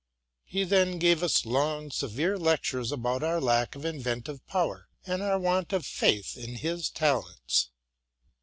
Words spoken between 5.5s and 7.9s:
of faith in his talents.